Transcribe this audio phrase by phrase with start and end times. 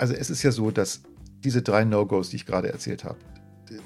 [0.00, 1.02] Also es ist ja so, dass
[1.44, 3.18] diese drei No-Gos, die ich gerade erzählt habe,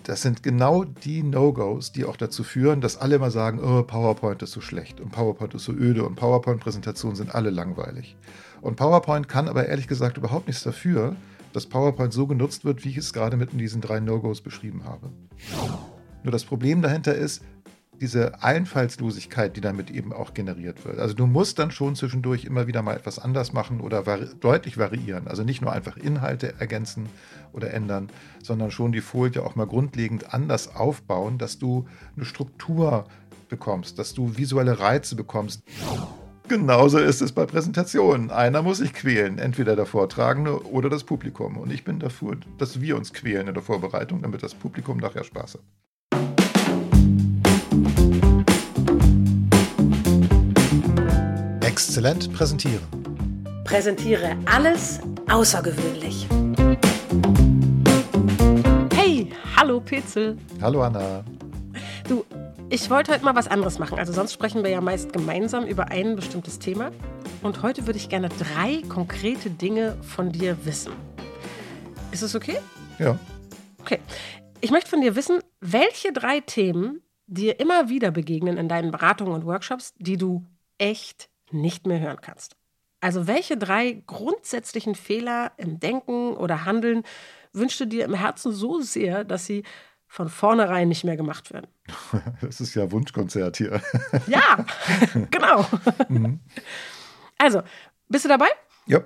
[0.04, 4.40] das sind genau die No-Gos, die auch dazu führen, dass alle immer sagen, oh, PowerPoint
[4.42, 8.16] ist so schlecht und PowerPoint ist so öde und PowerPoint-Präsentationen sind alle langweilig.
[8.60, 11.16] Und PowerPoint kann aber ehrlich gesagt überhaupt nichts dafür,
[11.52, 14.84] dass PowerPoint so genutzt wird, wie ich es gerade mit in diesen drei No-Gos beschrieben
[14.84, 15.10] habe.
[16.22, 17.42] Nur das Problem dahinter ist,
[18.04, 20.98] diese Einfallslosigkeit, die damit eben auch generiert wird.
[20.98, 24.76] Also du musst dann schon zwischendurch immer wieder mal etwas anders machen oder vari deutlich
[24.76, 25.26] variieren.
[25.26, 27.08] Also nicht nur einfach Inhalte ergänzen
[27.54, 28.10] oder ändern,
[28.42, 33.06] sondern schon die Folie auch mal grundlegend anders aufbauen, dass du eine Struktur
[33.48, 35.62] bekommst, dass du visuelle Reize bekommst.
[36.46, 38.30] Genauso ist es bei Präsentationen.
[38.30, 41.56] Einer muss sich quälen, entweder der Vortragende oder das Publikum.
[41.56, 45.24] Und ich bin dafür, dass wir uns quälen in der Vorbereitung, damit das Publikum nachher
[45.24, 45.62] Spaß hat.
[51.74, 52.78] Exzellent präsentieren.
[53.64, 56.28] Präsentiere alles außergewöhnlich.
[58.94, 60.38] Hey, hallo Petzel.
[60.62, 61.24] Hallo Anna.
[62.06, 62.24] Du,
[62.70, 63.98] ich wollte heute mal was anderes machen.
[63.98, 66.92] Also sonst sprechen wir ja meist gemeinsam über ein bestimmtes Thema.
[67.42, 70.92] Und heute würde ich gerne drei konkrete Dinge von dir wissen.
[72.12, 72.58] Ist es okay?
[73.00, 73.18] Ja.
[73.80, 73.98] Okay.
[74.60, 79.34] Ich möchte von dir wissen, welche drei Themen dir immer wieder begegnen in deinen Beratungen
[79.34, 80.46] und Workshops, die du
[80.78, 82.56] echt nicht mehr hören kannst.
[83.00, 87.02] Also welche drei grundsätzlichen Fehler im Denken oder Handeln
[87.52, 89.62] wünschst du dir im Herzen so sehr, dass sie
[90.06, 91.66] von vornherein nicht mehr gemacht werden?
[92.40, 93.80] Das ist ja Wunschkonzert hier.
[94.26, 94.64] Ja,
[95.30, 95.66] genau.
[96.08, 96.40] Mhm.
[97.36, 97.62] Also,
[98.08, 98.48] bist du dabei?
[98.86, 99.00] Ja.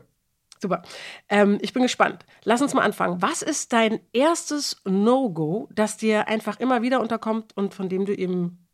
[0.60, 0.82] Super.
[1.28, 2.24] Ähm, ich bin gespannt.
[2.44, 3.22] Lass uns mal anfangen.
[3.22, 8.14] Was ist dein erstes No-Go, das dir einfach immer wieder unterkommt und von dem du
[8.14, 8.67] eben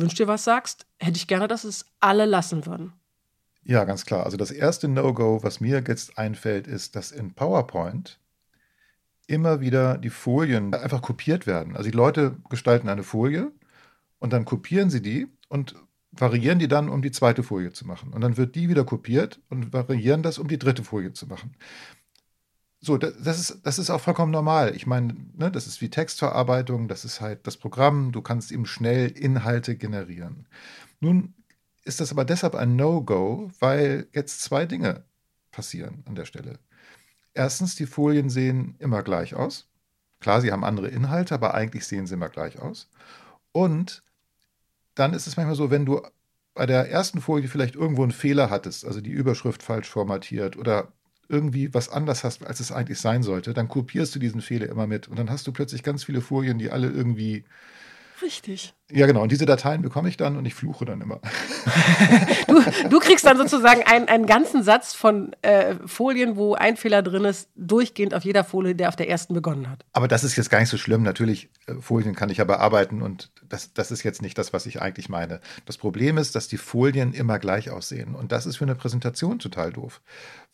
[0.00, 2.92] wünsch dir was sagst, hätte ich gerne, dass es alle lassen würden.
[3.64, 4.24] Ja, ganz klar.
[4.24, 8.20] Also das erste No-Go, was mir jetzt einfällt, ist, dass in PowerPoint
[9.26, 11.76] immer wieder die Folien einfach kopiert werden.
[11.76, 13.50] Also die Leute gestalten eine Folie
[14.18, 15.74] und dann kopieren sie die und
[16.12, 18.12] variieren die dann, um die zweite Folie zu machen.
[18.12, 21.56] Und dann wird die wieder kopiert und variieren das, um die dritte Folie zu machen.
[22.84, 24.76] So, das ist, das ist auch vollkommen normal.
[24.76, 28.66] Ich meine, ne, das ist wie Textverarbeitung, das ist halt das Programm, du kannst eben
[28.66, 30.46] schnell Inhalte generieren.
[31.00, 31.32] Nun
[31.84, 35.04] ist das aber deshalb ein No-Go, weil jetzt zwei Dinge
[35.50, 36.58] passieren an der Stelle.
[37.32, 39.66] Erstens, die Folien sehen immer gleich aus.
[40.20, 42.90] Klar, sie haben andere Inhalte, aber eigentlich sehen sie immer gleich aus.
[43.52, 44.02] Und
[44.94, 46.02] dann ist es manchmal so, wenn du
[46.52, 50.92] bei der ersten Folie vielleicht irgendwo einen Fehler hattest, also die Überschrift falsch formatiert oder
[51.28, 54.86] irgendwie was anders hast, als es eigentlich sein sollte, dann kopierst du diesen Fehler immer
[54.86, 55.08] mit.
[55.08, 57.44] Und dann hast du plötzlich ganz viele Folien, die alle irgendwie.
[58.24, 58.74] Richtig.
[58.90, 59.22] Ja, genau.
[59.22, 61.20] Und diese Dateien bekomme ich dann und ich fluche dann immer.
[62.48, 67.02] du, du kriegst dann sozusagen einen, einen ganzen Satz von äh, Folien, wo ein Fehler
[67.02, 69.84] drin ist, durchgehend auf jeder Folie, der auf der ersten begonnen hat.
[69.92, 71.02] Aber das ist jetzt gar nicht so schlimm.
[71.02, 74.64] Natürlich, äh, Folien kann ich ja bearbeiten und das, das ist jetzt nicht das, was
[74.64, 75.40] ich eigentlich meine.
[75.66, 78.14] Das Problem ist, dass die Folien immer gleich aussehen.
[78.14, 80.00] Und das ist für eine Präsentation total doof.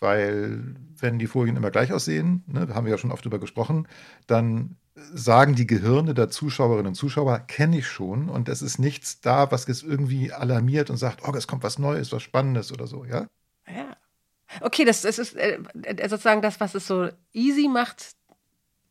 [0.00, 3.86] Weil, wenn die Folien immer gleich aussehen, ne, haben wir ja schon oft drüber gesprochen,
[4.26, 4.76] dann
[5.12, 9.50] sagen die Gehirne der Zuschauerinnen und Zuschauer, kenne ich schon und es ist nichts da,
[9.50, 13.04] was es irgendwie alarmiert und sagt, oh, es kommt was Neues, was Spannendes oder so,
[13.04, 13.26] ja?
[13.66, 13.96] Ja.
[14.60, 15.58] Okay, das, das ist äh,
[16.08, 18.16] sozusagen das, was es so easy macht,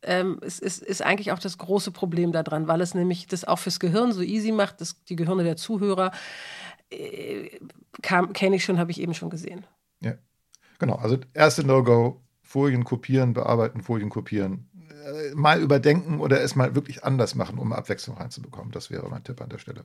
[0.02, 3.58] ähm, ist, ist, ist eigentlich auch das große Problem daran, weil es nämlich das auch
[3.58, 6.12] fürs Gehirn so easy macht, dass die Gehirne der Zuhörer
[6.90, 7.58] äh,
[8.02, 9.66] kenne ich schon, habe ich eben schon gesehen.
[10.00, 10.14] Ja,
[10.78, 10.94] genau.
[10.94, 14.69] Also erste No-Go, Folien kopieren, bearbeiten, Folien kopieren,
[15.04, 18.72] äh, mal überdenken oder es mal wirklich anders machen, um Abwechslung reinzubekommen.
[18.72, 19.84] Das wäre mein Tipp an der Stelle.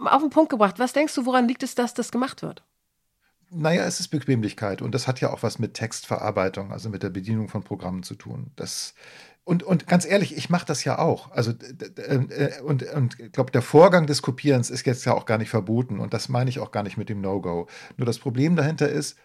[0.00, 2.64] Auf den Punkt gebracht, was denkst du, woran liegt es, dass das gemacht wird?
[3.50, 7.10] Naja, es ist Bequemlichkeit und das hat ja auch was mit Textverarbeitung, also mit der
[7.10, 8.50] Bedienung von Programmen zu tun.
[8.56, 8.94] Das,
[9.44, 11.30] und, und ganz ehrlich, ich mache das ja auch.
[11.30, 15.38] Also äh, und, und ich glaube, der Vorgang des Kopierens ist jetzt ja auch gar
[15.38, 17.68] nicht verboten und das meine ich auch gar nicht mit dem No-Go.
[17.96, 19.16] Nur das Problem dahinter ist,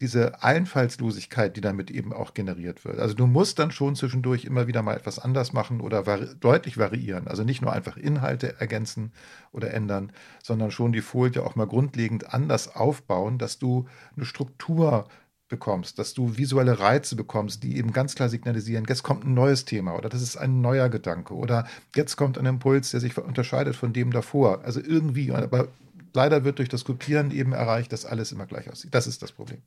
[0.00, 2.98] diese Einfallslosigkeit, die damit eben auch generiert wird.
[2.98, 6.78] Also du musst dann schon zwischendurch immer wieder mal etwas anders machen oder vari deutlich
[6.78, 7.28] variieren.
[7.28, 9.12] Also nicht nur einfach Inhalte ergänzen
[9.52, 10.12] oder ändern,
[10.42, 13.86] sondern schon die Folie auch mal grundlegend anders aufbauen, dass du
[14.16, 15.06] eine Struktur
[15.50, 19.66] bekommst, dass du visuelle Reize bekommst, die eben ganz klar signalisieren, jetzt kommt ein neues
[19.66, 23.76] Thema oder das ist ein neuer Gedanke oder jetzt kommt ein Impuls, der sich unterscheidet
[23.76, 24.62] von dem davor.
[24.64, 25.68] Also irgendwie, aber
[26.14, 28.94] leider wird durch das Kopieren eben erreicht, dass alles immer gleich aussieht.
[28.94, 29.60] Das ist das Problem.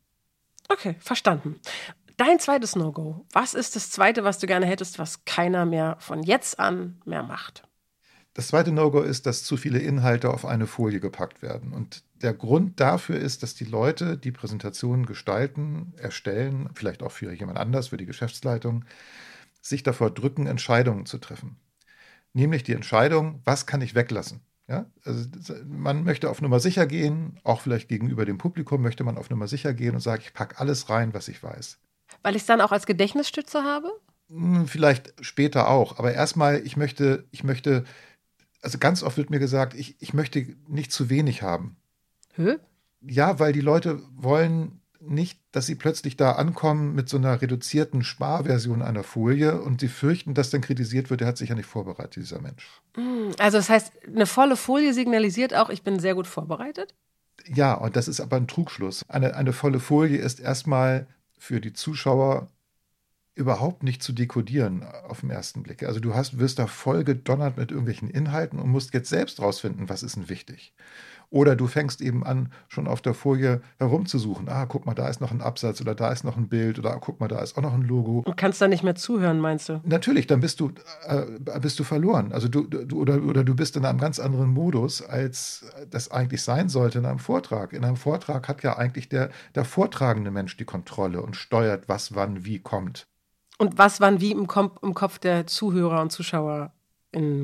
[0.69, 1.60] Okay, verstanden.
[2.18, 3.25] Dein zweites No-Go.
[3.31, 7.24] Was ist das zweite, was du gerne hättest, was keiner mehr von jetzt an mehr
[7.24, 7.68] macht?
[8.36, 11.74] Das zweite No-Go ist, dass zu viele Inhalte auf eine Folie gepackt werden.
[11.74, 17.31] Und der Grund dafür ist, dass die Leute, die Präsentationen gestalten, erstellen, vielleicht auch für
[17.31, 18.86] jemand anders, für die Geschäftsleitung,
[19.62, 21.57] sich davor drücken, Entscheidungen zu treffen.
[22.33, 24.42] Nämlich die Entscheidung, was kann ich weglassen?
[24.68, 25.27] Ja, also
[25.65, 29.48] man möchte auf Nummer sicher gehen, auch vielleicht gegenüber dem Publikum möchte man auf Nummer
[29.48, 31.80] sicher gehen und sagt, ich packe alles rein, was ich weiß.
[32.21, 33.92] Weil ich es dann auch als Gedächtnisstütze habe?
[34.30, 37.83] Hm, vielleicht später auch, aber erstmal, ich möchte, ich möchte,
[38.62, 41.75] also ganz oft wird mir gesagt, ich, ich möchte nicht zu wenig haben.
[42.36, 42.56] Hä?
[43.01, 48.03] Ja, weil die Leute wollen nicht, dass sie plötzlich da ankommen mit so einer reduzierten
[48.03, 51.65] Sparversion einer Folie und sie fürchten, dass dann kritisiert wird, der hat sich ja nicht
[51.65, 52.81] vorbereitet, dieser Mensch.
[52.95, 56.94] Hm, also das heißt, eine volle Folie signalisiert auch, ich bin sehr gut vorbereitet?
[57.47, 59.03] Ja, und das ist aber ein Trugschluss.
[59.09, 61.07] Eine, eine volle Folie ist erstmal
[61.38, 62.47] für die Zuschauer
[63.35, 65.83] überhaupt nicht zu dekodieren auf den ersten Blick.
[65.83, 69.89] Also du hast, wirst da voll gedonnert mit irgendwelchen Inhalten und musst jetzt selbst rausfinden,
[69.89, 70.73] was ist denn wichtig.
[71.33, 74.47] Oder du fängst eben an, schon auf der Folie herumzusuchen.
[74.50, 76.91] Ah, guck mal, da ist noch ein Absatz oder da ist noch ein Bild oder
[76.91, 78.21] ah, guck mal, da ist auch noch ein Logo.
[78.24, 79.81] Und kannst da nicht mehr zuhören, meinst du?
[79.83, 80.71] Natürlich, dann bist du,
[81.07, 81.25] äh,
[81.59, 82.31] bist du verloren.
[82.33, 86.44] Also du, du, oder, oder du bist in einem ganz anderen Modus, als das eigentlich
[86.44, 87.74] sein sollte in einem Vortrag.
[87.74, 92.13] In einem Vortrag hat ja eigentlich der, der vortragende Mensch die Kontrolle und steuert, was
[92.13, 93.07] wann wie kommt.
[93.57, 96.74] Und was wann wie im, Kom im Kopf der Zuhörer und Zuschauer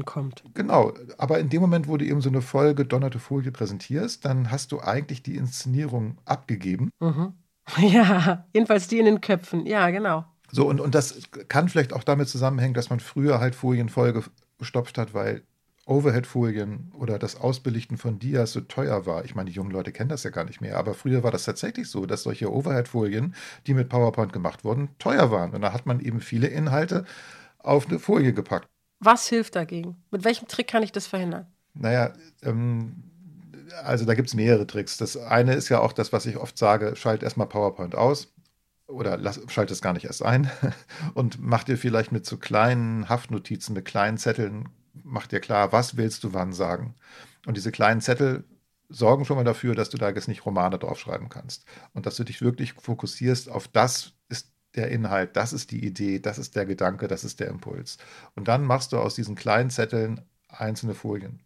[0.06, 0.44] kommt.
[0.54, 4.51] Genau, aber in dem Moment, wo du eben so eine voll gedonnerte Folie präsentierst, dann
[4.51, 6.89] hast du eigentlich die Inszenierung abgegeben.
[7.00, 7.33] Mhm.
[7.77, 10.25] Ja, jedenfalls die in den Köpfen, ja, genau.
[10.51, 14.24] So, und, und das kann vielleicht auch damit zusammenhängen, dass man früher halt Folien voll
[14.57, 15.44] gestopft hat, weil
[15.86, 19.25] Overhead-Folien oder das Ausbelichten von Dias so teuer war.
[19.25, 21.45] Ich meine, die jungen Leute kennen das ja gar nicht mehr, aber früher war das
[21.45, 23.36] tatsächlich so, dass solche Overhead-Folien,
[23.66, 25.51] die mit PowerPoint gemacht wurden, teuer waren.
[25.54, 27.06] Und da hat man eben viele Inhalte
[27.57, 28.69] auf eine Folie gepackt.
[28.99, 30.03] Was hilft dagegen?
[30.11, 31.47] Mit welchem Trick kann ich das verhindern?
[31.73, 32.13] Naja,
[32.43, 33.03] ähm,
[33.83, 34.97] also da gibt es mehrere Tricks.
[34.97, 38.33] Das eine ist ja auch das, was ich oft sage, schalt erstmal PowerPoint aus
[38.87, 40.49] oder lass, schalt es gar nicht erst ein
[41.13, 44.69] und mach dir vielleicht mit so kleinen Haftnotizen, mit kleinen Zetteln,
[45.03, 46.95] mach dir klar, was willst du wann sagen.
[47.45, 48.43] Und diese kleinen Zettel
[48.89, 52.23] sorgen schon mal dafür, dass du da jetzt nicht Romane draufschreiben kannst und dass du
[52.23, 54.13] dich wirklich fokussierst auf das
[54.75, 57.98] der Inhalt, das ist die Idee, das ist der Gedanke, das ist der Impuls.
[58.36, 61.42] Und dann machst du aus diesen kleinen Zetteln einzelne Folien,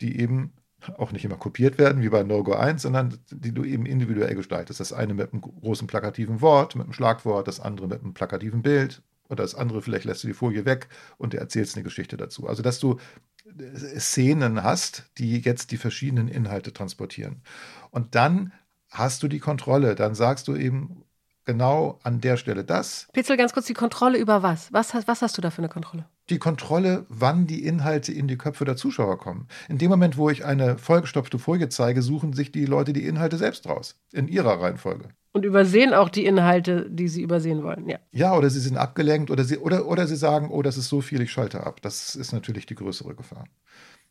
[0.00, 0.52] die eben
[0.96, 4.80] auch nicht immer kopiert werden, wie bei No-Go 1, sondern die du eben individuell gestaltest.
[4.80, 8.62] Das eine mit einem großen plakativen Wort, mit einem Schlagwort, das andere mit einem plakativen
[8.62, 12.48] Bild oder das andere vielleicht lässt du die Folie weg und erzählst eine Geschichte dazu.
[12.48, 12.98] Also, dass du
[13.46, 17.42] äh, Szenen hast, die jetzt die verschiedenen Inhalte transportieren.
[17.90, 18.52] Und dann
[18.88, 19.94] hast du die Kontrolle.
[19.94, 21.04] Dann sagst du eben,
[21.50, 23.08] genau an der Stelle das.
[23.12, 24.72] Pitzel, ganz kurz die Kontrolle über was?
[24.72, 26.06] Was, was hast du da für eine Kontrolle?
[26.28, 29.48] Die Kontrolle, wann die Inhalte in die Köpfe der Zuschauer kommen.
[29.68, 33.36] In dem Moment, wo ich eine vollgestopfte Folie zeige, suchen sich die Leute die Inhalte
[33.36, 33.96] selbst raus.
[34.12, 35.08] In ihrer Reihenfolge.
[35.32, 37.98] Und übersehen auch die Inhalte, die sie übersehen wollen, ja.
[38.12, 41.00] Ja, oder sie sind abgelenkt oder sie, oder, oder sie sagen, oh, das ist so
[41.00, 41.82] viel, ich schalte ab.
[41.82, 43.44] Das ist natürlich die größere Gefahr.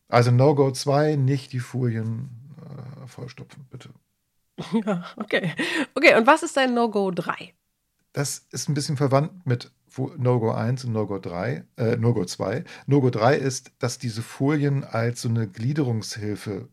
[0.10, 3.90] Also No-Go 2, nicht die Folien äh, vollstopfen, bitte.
[4.86, 5.54] Ja, okay.
[5.96, 7.54] Okay, und was ist dein No-Go 3?
[8.14, 9.72] Das ist ein bisschen verwandt mit
[10.18, 12.64] No-Go 1 und No-Go 3, äh, No-Go 2.
[12.88, 16.70] No-Go 3 ist, dass diese Folien als so eine Gliederungshilfe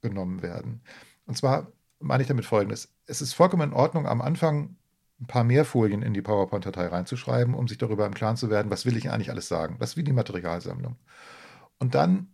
[0.00, 0.82] genommen werden.
[1.26, 2.92] Und zwar meine ich damit folgendes.
[3.06, 4.76] Es ist vollkommen in Ordnung, am Anfang
[5.20, 8.70] ein paar mehr Folien in die PowerPoint-Datei reinzuschreiben, um sich darüber im Klaren zu werden,
[8.70, 9.76] was will ich eigentlich alles sagen.
[9.78, 10.96] Das ist wie die Materialsammlung.
[11.78, 12.28] Und dann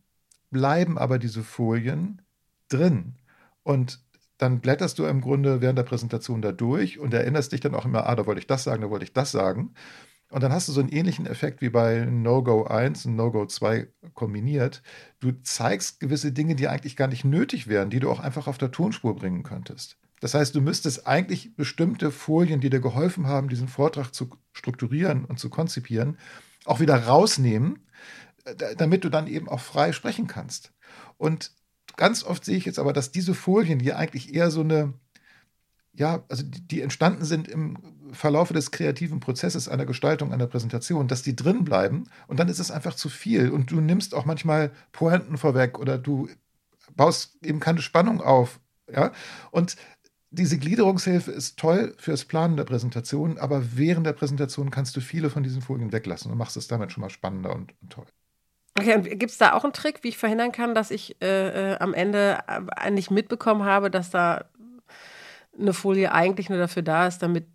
[0.51, 2.23] bleiben aber diese Folien
[2.69, 3.17] drin.
[3.65, 4.01] Und
[4.39, 7.85] dann blätterst du im Grunde während der Präsentation da durch und erinnerst dich dann auch
[7.85, 9.75] immer, ah, da wollte ich das sagen, da wollte ich das sagen.
[10.29, 13.89] Und dann hast du so einen ähnlichen Effekt wie bei No-Go 1 und No-Go 2
[14.15, 14.83] kombiniert.
[15.21, 18.59] Du zeigst gewisse Dinge, die eigentlich gar nicht nötig wären, die du auch einfach auf
[18.59, 19.99] der Tonspur bringen könntest.
[20.21, 25.25] Das heißt, du müsstest eigentlich bestimmte Folien, die dir geholfen haben, diesen Vortrag zu strukturieren
[25.25, 26.19] und zu konzipieren,
[26.65, 27.87] auch wieder rausnehmen,
[28.77, 30.73] damit du dann eben auch frei sprechen kannst.
[31.19, 31.53] Und
[31.97, 34.95] ganz oft sehe ich jetzt aber, dass diese Folien, die eigentlich eher so eine,
[35.95, 37.79] ja, also die, die entstanden sind im
[38.13, 42.61] Verlaufe des kreativen Prozesses einer Gestaltung einer Präsentation, dass die drin bleiben und dann ist
[42.61, 46.29] es einfach zu viel und du nimmst auch manchmal Pointen vorweg oder du
[46.95, 48.61] baust eben keine Spannung auf,
[48.93, 49.13] ja,
[49.51, 49.77] und
[50.31, 55.31] diese Gliederungshilfe ist toll fürs Planen der Präsentation, aber während der Präsentation kannst du viele
[55.31, 58.07] von diesen Folien weglassen und machst es damit schon mal spannender und, und toll.
[58.79, 61.73] Okay, und gibt es da auch einen Trick, wie ich verhindern kann, dass ich äh,
[61.73, 64.45] äh, am Ende äh, nicht mitbekommen habe, dass da
[65.59, 67.47] eine Folie eigentlich nur dafür da ist, damit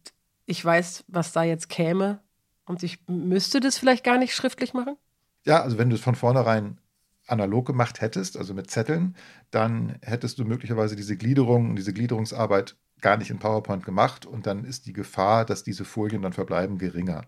[0.45, 2.19] ich weiß, was da jetzt käme
[2.65, 4.97] und ich müsste das vielleicht gar nicht schriftlich machen?
[5.45, 6.79] Ja, also wenn du es von vornherein
[7.27, 9.15] analog gemacht hättest, also mit Zetteln,
[9.51, 14.63] dann hättest du möglicherweise diese Gliederung, diese Gliederungsarbeit gar nicht in PowerPoint gemacht und dann
[14.63, 17.25] ist die Gefahr, dass diese Folien dann verbleiben, geringer.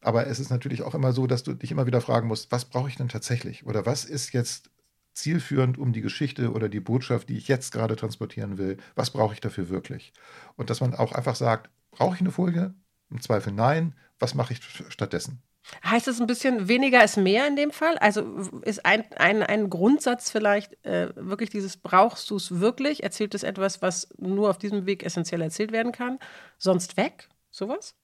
[0.00, 2.64] Aber es ist natürlich auch immer so, dass du dich immer wieder fragen musst, was
[2.64, 3.66] brauche ich denn tatsächlich?
[3.66, 4.70] Oder was ist jetzt
[5.14, 8.76] zielführend um die Geschichte oder die Botschaft, die ich jetzt gerade transportieren will?
[8.94, 10.12] Was brauche ich dafür wirklich?
[10.56, 12.74] Und dass man auch einfach sagt, brauche ich eine Folie?
[13.10, 13.94] Im Zweifel nein.
[14.18, 15.42] Was mache ich stattdessen?
[15.84, 17.98] Heißt es ein bisschen weniger ist mehr in dem Fall?
[17.98, 18.22] Also
[18.62, 23.02] ist ein, ein, ein Grundsatz vielleicht äh, wirklich dieses, brauchst du es wirklich?
[23.02, 26.18] Erzählt es etwas, was nur auf diesem Weg essentiell erzählt werden kann?
[26.58, 27.28] Sonst weg?
[27.50, 27.94] Sowas?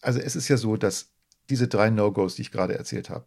[0.00, 1.12] Also es ist ja so, dass
[1.48, 3.24] diese drei No-Gos, die ich gerade erzählt habe,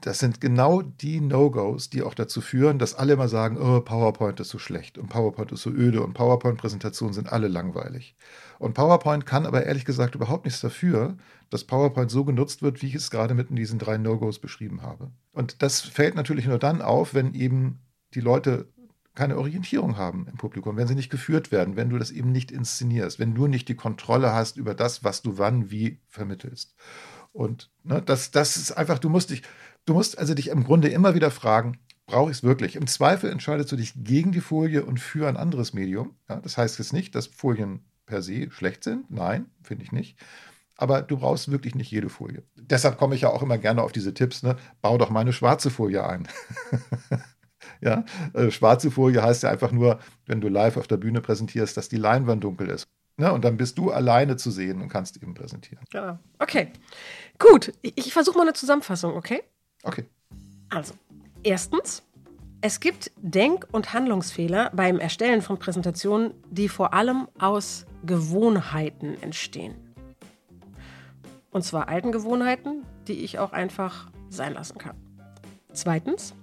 [0.00, 4.38] das sind genau die No-Gos, die auch dazu führen, dass alle immer sagen, oh, PowerPoint
[4.38, 8.14] ist so schlecht und PowerPoint ist so öde und PowerPoint-Präsentationen sind alle langweilig.
[8.58, 11.16] Und PowerPoint kann aber ehrlich gesagt überhaupt nichts dafür,
[11.50, 15.10] dass PowerPoint so genutzt wird, wie ich es gerade mit diesen drei No-Gos beschrieben habe.
[15.32, 17.80] Und das fällt natürlich nur dann auf, wenn eben
[18.14, 18.68] die Leute
[19.14, 22.50] keine Orientierung haben im Publikum, wenn sie nicht geführt werden, wenn du das eben nicht
[22.50, 26.74] inszenierst, wenn du nicht die Kontrolle hast über das, was du wann wie vermittelst.
[27.32, 29.42] Und ne, das, das ist einfach, du musst dich,
[29.86, 32.76] du musst also dich im Grunde immer wieder fragen, brauche ich es wirklich?
[32.76, 36.14] Im Zweifel entscheidest du dich gegen die Folie und für ein anderes Medium.
[36.28, 39.10] Ja, das heißt jetzt nicht, dass Folien per se schlecht sind.
[39.10, 40.18] Nein, finde ich nicht.
[40.76, 42.42] Aber du brauchst wirklich nicht jede Folie.
[42.56, 44.42] Deshalb komme ich ja auch immer gerne auf diese Tipps.
[44.42, 44.56] Ne?
[44.80, 46.28] Bau doch mal eine schwarze Folie ein.
[47.80, 51.76] ja, äh, schwarze Folie heißt ja einfach nur, wenn du live auf der Bühne präsentierst,
[51.76, 52.88] dass die Leinwand dunkel ist.
[53.22, 53.32] Ne?
[53.32, 55.84] Und dann bist du alleine zu sehen und kannst eben präsentieren.
[55.92, 56.18] Genau.
[56.40, 56.72] Okay.
[57.38, 57.72] Gut.
[57.80, 59.44] Ich, ich versuche mal eine Zusammenfassung, okay?
[59.84, 60.06] Okay.
[60.70, 60.94] Also,
[61.44, 62.02] erstens,
[62.62, 69.76] es gibt Denk- und Handlungsfehler beim Erstellen von Präsentationen, die vor allem aus Gewohnheiten entstehen.
[71.52, 74.96] Und zwar alten Gewohnheiten, die ich auch einfach sein lassen kann.
[75.72, 76.34] Zweitens,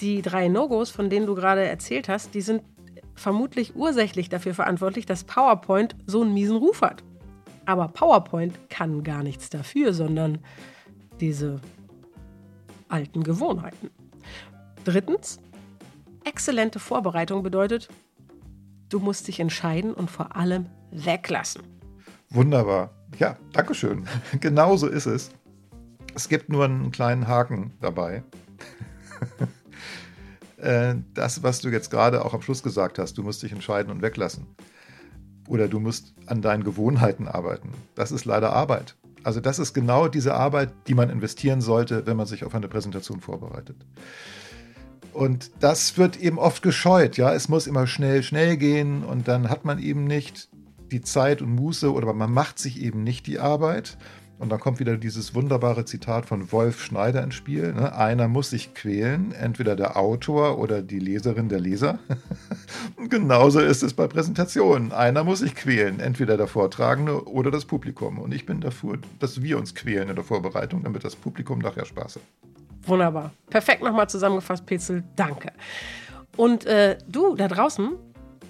[0.00, 2.62] die drei No-Gos, von denen du gerade erzählt hast, die sind
[3.16, 7.02] vermutlich ursächlich dafür verantwortlich, dass PowerPoint so einen miesen Ruf hat.
[7.64, 10.38] Aber PowerPoint kann gar nichts dafür, sondern
[11.20, 11.60] diese
[12.88, 13.90] alten Gewohnheiten.
[14.84, 15.40] Drittens,
[16.24, 17.88] exzellente Vorbereitung bedeutet,
[18.88, 21.62] du musst dich entscheiden und vor allem weglassen.
[22.30, 22.90] Wunderbar.
[23.18, 24.06] Ja, Dankeschön.
[24.40, 25.30] Genauso ist es.
[26.14, 28.22] Es gibt nur einen kleinen Haken dabei.
[30.56, 33.90] Äh, das, was du jetzt gerade auch am Schluss gesagt hast, du musst dich entscheiden
[33.90, 34.46] und weglassen.
[35.48, 37.70] Oder du musst an deinen Gewohnheiten arbeiten.
[37.94, 38.96] Das ist leider Arbeit.
[39.22, 42.68] Also das ist genau diese Arbeit, die man investieren sollte, wenn man sich auf eine
[42.68, 43.76] Präsentation vorbereitet.
[45.12, 47.16] Und das wird eben oft gescheut.
[47.16, 50.48] Ja, es muss immer schnell, schnell gehen und dann hat man eben nicht
[50.92, 53.96] die Zeit und Muße oder man macht sich eben nicht die Arbeit.
[54.38, 57.72] Und dann kommt wieder dieses wunderbare Zitat von Wolf Schneider ins Spiel.
[57.72, 57.94] Ne?
[57.96, 61.98] Einer muss sich quälen, entweder der Autor oder die Leserin der Leser.
[63.08, 64.92] genauso ist es bei Präsentationen.
[64.92, 68.18] Einer muss sich quälen, entweder der Vortragende oder das Publikum.
[68.18, 71.86] Und ich bin dafür, dass wir uns quälen in der Vorbereitung, damit das Publikum nachher
[71.86, 72.22] Spaß hat.
[72.82, 73.32] Wunderbar.
[73.48, 75.02] Perfekt nochmal zusammengefasst, Petzel.
[75.16, 75.50] Danke.
[76.36, 77.92] Und äh, du da draußen,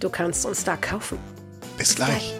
[0.00, 1.18] Du kannst uns da kaufen.
[1.76, 2.34] Bis gleich.